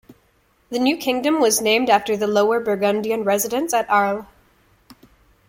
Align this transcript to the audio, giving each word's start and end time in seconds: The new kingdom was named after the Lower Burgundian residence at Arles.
The 0.71 0.79
new 0.79 0.97
kingdom 0.97 1.39
was 1.39 1.61
named 1.61 1.87
after 1.87 2.17
the 2.17 2.25
Lower 2.25 2.59
Burgundian 2.59 3.23
residence 3.23 3.71
at 3.71 3.87
Arles. 3.87 4.25